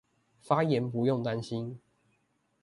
[0.41, 1.79] 發言不用擔心